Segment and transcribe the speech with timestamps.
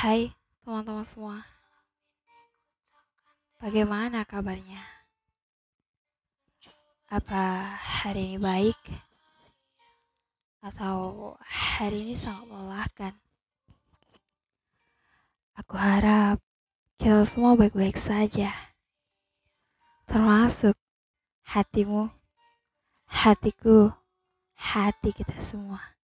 [0.00, 0.32] Hai
[0.64, 1.44] teman-teman semua,
[3.60, 4.80] bagaimana kabarnya?
[7.04, 8.80] Apa hari ini baik?
[10.64, 13.12] Atau hari ini sangat melelahkan?
[15.60, 16.40] Aku harap
[16.96, 18.48] kita semua baik-baik saja,
[20.08, 20.80] termasuk
[21.44, 22.08] hatimu,
[23.04, 23.92] hatiku,
[24.56, 25.99] hati kita semua.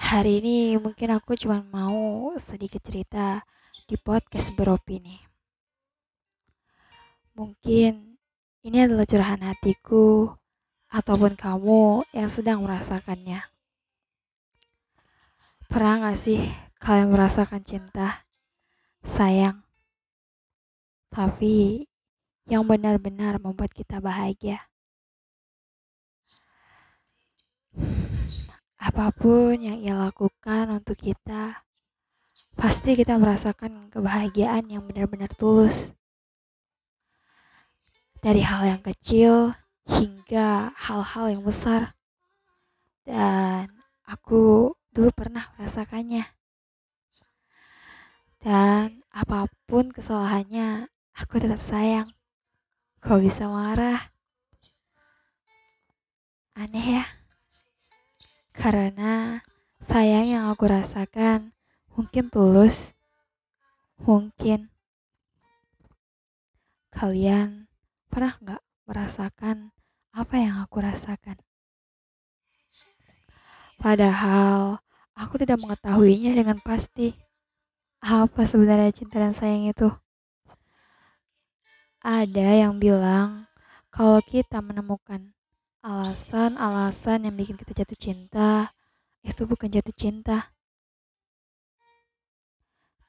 [0.00, 3.44] Hari ini mungkin aku cuma mau sedikit cerita
[3.84, 5.20] di podcast beropini.
[7.36, 8.16] Mungkin
[8.64, 10.32] ini adalah curahan hatiku
[10.88, 13.44] ataupun kamu yang sedang merasakannya.
[15.68, 16.48] Pernah gak sih
[16.80, 18.24] kalian merasakan cinta,
[19.04, 19.60] sayang,
[21.12, 21.84] tapi
[22.48, 24.69] yang benar-benar membuat kita bahagia?
[28.80, 31.60] Apa pun yang ia lakukan untuk kita,
[32.56, 35.92] pasti kita merasakan kebahagiaan yang benar-benar tulus.
[38.24, 39.52] Dari hal yang kecil
[39.84, 41.92] hingga hal-hal yang besar.
[43.04, 43.68] Dan
[44.08, 46.24] aku dulu pernah merasakannya.
[48.40, 52.08] Dan apa pun kesalahannya, aku tetap sayang.
[53.04, 54.08] Kau bisa marah?
[56.56, 57.19] Aneh ya?
[58.60, 59.40] Karena
[59.80, 61.56] sayang yang aku rasakan
[61.96, 62.92] mungkin tulus,
[63.96, 64.68] mungkin
[66.92, 67.72] kalian
[68.12, 69.72] pernah nggak merasakan
[70.12, 71.40] apa yang aku rasakan?
[73.80, 74.84] Padahal
[75.16, 77.16] aku tidak mengetahuinya dengan pasti.
[78.04, 79.88] Apa sebenarnya cinta dan sayang itu?
[82.04, 83.48] Ada yang bilang
[83.88, 85.32] kalau kita menemukan
[85.80, 88.52] alasan-alasan yang bikin kita jatuh cinta
[89.24, 90.52] itu bukan jatuh cinta.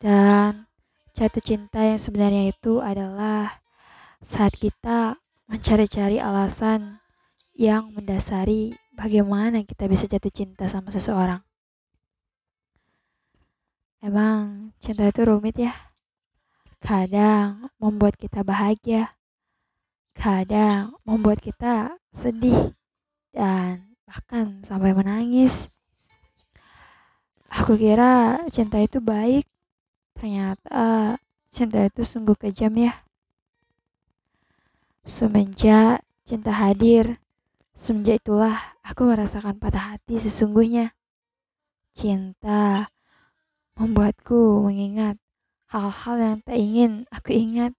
[0.02, 0.66] Dan
[1.14, 3.62] jatuh cinta yang sebenarnya itu adalah
[4.24, 5.20] saat kita
[5.52, 7.04] mencari-cari alasan
[7.52, 11.44] yang mendasari bagaimana kita bisa jatuh cinta sama seseorang.
[14.02, 15.76] Emang cinta itu rumit ya?
[16.82, 19.14] Kadang membuat kita bahagia,
[20.14, 22.76] kadang membuat kita sedih,
[23.32, 25.80] dan bahkan sampai menangis.
[27.52, 29.44] Aku kira cinta itu baik,
[30.16, 31.20] ternyata
[31.52, 33.04] cinta itu sungguh kejam ya.
[35.04, 37.20] Semenjak cinta hadir,
[37.76, 40.96] semenjak itulah aku merasakan patah hati sesungguhnya.
[41.92, 42.88] Cinta
[43.76, 45.20] membuatku mengingat
[45.68, 47.76] hal-hal yang tak ingin aku ingat.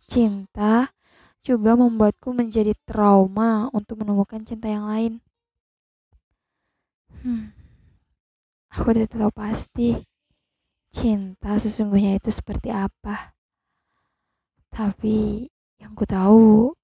[0.00, 0.94] Cinta
[1.42, 5.12] juga membuatku menjadi trauma untuk menemukan cinta yang lain.
[7.18, 7.50] Hmm,
[8.70, 9.98] aku tidak tahu pasti
[10.94, 13.34] cinta sesungguhnya itu seperti apa.
[14.70, 15.48] Tapi
[15.80, 16.74] yang ku tahu,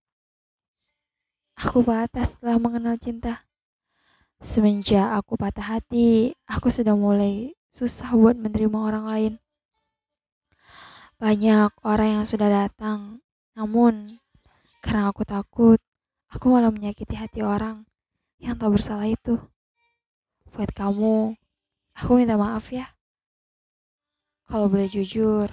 [1.54, 3.47] aku patah setelah mengenal cinta.
[4.42, 9.34] Semenjak aku patah hati, aku sudah mulai susah buat menerima orang lain.
[11.16, 13.22] Banyak orang yang sudah datang,
[13.54, 14.19] namun
[14.84, 15.81] karena aku takut,
[16.28, 17.89] aku malah menyakiti hati orang
[18.37, 19.41] yang tak bersalah itu.
[20.53, 21.33] Buat kamu,
[21.97, 22.93] aku minta maaf ya.
[24.45, 25.49] Kalau boleh jujur,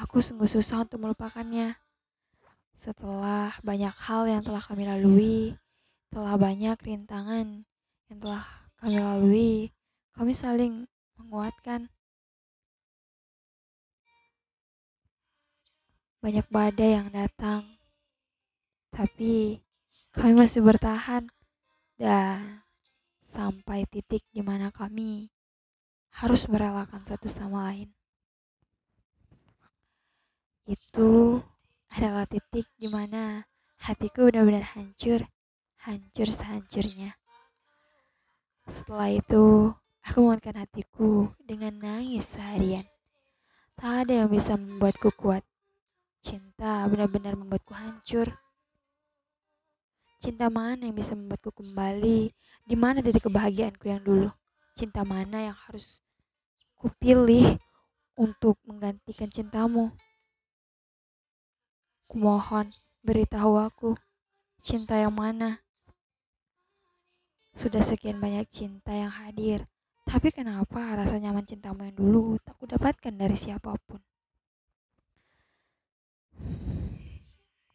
[0.00, 1.76] aku sungguh susah untuk melupakannya.
[2.72, 5.52] Setelah banyak hal yang telah kami lalui,
[6.08, 7.68] telah banyak rintangan
[8.08, 8.42] yang telah
[8.80, 9.52] kami lalui,
[10.16, 10.88] kami saling
[11.20, 11.92] menguatkan.
[16.24, 17.79] Banyak badai yang datang,
[19.00, 19.56] tapi
[20.12, 21.24] kami masih bertahan
[21.96, 22.60] dan
[23.24, 25.32] sampai titik di mana kami
[26.20, 27.88] harus merelakan satu sama lain.
[30.68, 31.40] Itu
[31.88, 33.40] adalah titik di mana
[33.80, 35.24] hatiku benar-benar hancur,
[35.80, 37.16] hancur sehancurnya.
[38.68, 39.72] Setelah itu,
[40.04, 42.84] aku menguatkan hatiku dengan nangis seharian.
[43.80, 45.40] Tak ada yang bisa membuatku kuat.
[46.20, 48.28] Cinta benar-benar membuatku hancur.
[50.20, 52.28] Cinta mana yang bisa membuatku kembali?
[52.68, 54.28] Di mana titik kebahagiaanku yang dulu?
[54.76, 56.04] Cinta mana yang harus
[56.76, 57.56] kupilih
[58.20, 59.88] untuk menggantikan cintamu?
[62.04, 62.68] Kumohon,
[63.00, 63.96] beritahu aku,
[64.60, 65.64] cinta yang mana?
[67.56, 69.64] Sudah sekian banyak cinta yang hadir,
[70.04, 74.04] tapi kenapa rasa nyaman cintamu yang dulu tak kudapatkan dari siapa pun?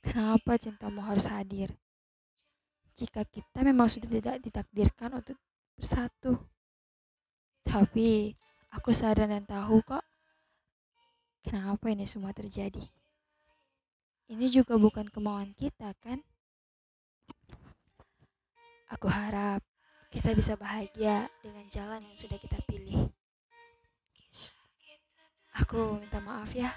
[0.06, 1.74] Kenapa cintamu harus hadir?
[2.95, 5.38] Jika kita memang sudah tidak ditakdirkan untuk
[5.75, 6.39] bersatu.
[7.68, 8.31] Tapi
[8.75, 10.03] Aku sadar dan tahu kok
[11.47, 12.83] kenapa ini semua terjadi.
[14.27, 16.19] Ini juga bukan kemauan kita, kan?
[18.92, 19.63] Aku harap
[20.12, 23.07] kita bisa bahagia dengan jalan yang sudah kita pilih.
[25.63, 26.75] Aku minta maaf ya,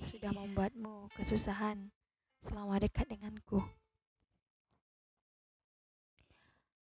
[0.00, 1.92] sudah membuatmu kesusahan
[2.40, 3.60] selama dekat denganku.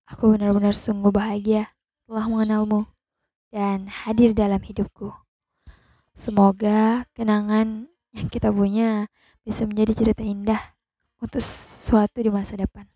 [0.06, 1.74] Aku benar-benar sungguh bahagia
[2.06, 2.86] telah mengenalmu
[3.50, 5.10] dan hadir dalam hidupku.
[6.14, 9.10] Semoga kenangan yang kita punya
[9.42, 10.62] bisa menjadi cerita indah
[11.18, 12.86] untuk suatu di masa depan.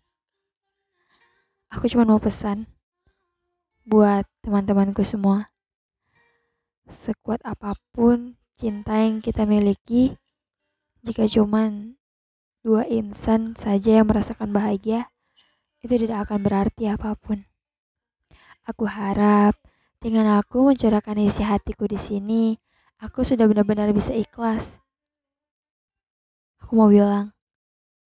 [1.67, 2.63] Aku cuma mau pesan
[3.83, 5.51] buat teman-temanku semua.
[6.87, 10.15] Sekuat apa pun cinta yang kita miliki,
[11.03, 11.99] jika cuman
[12.63, 15.10] dua insan saja yang merasakan bahagia,
[15.81, 17.41] itu tidak akan berarti apa pun.
[18.69, 19.57] Aku harap
[20.01, 22.57] dengan aku mencurahkan isi hatiku di sini,
[23.01, 24.77] aku sudah benar-benar bisa ikhlas.
[26.61, 27.33] Aku mau bilang,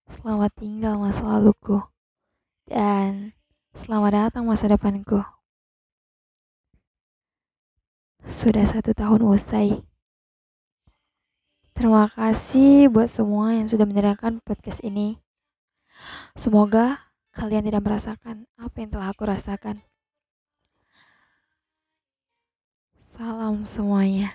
[0.08, 1.84] selamat tinggal masa laluku.
[2.66, 3.36] Dan
[3.78, 5.22] selamat datang masa depanku.
[8.26, 9.86] Sudah satu tahun usai.
[11.76, 15.20] Terima kasih buat semua yang sudah mendengarkan podcast ini.
[16.34, 17.06] Semoga
[17.36, 19.76] kalian tidak merasakan apa yang telah aku rasakan.
[23.04, 24.32] Salam semuanya.